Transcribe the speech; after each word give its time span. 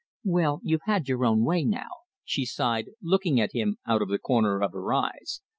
"Well, 0.23 0.61
you've 0.63 0.81
had 0.85 1.07
your 1.07 1.25
own 1.27 1.43
way 1.45 1.63
now," 1.63 1.89
she 2.23 2.43
sighed, 2.43 2.89
looking 3.03 3.39
at 3.39 3.53
him 3.53 3.77
out 3.85 4.01
of 4.01 4.09
the 4.09 4.17
corner 4.17 4.63
of 4.63 4.71
her 4.71 4.91
eyes. 4.91 5.41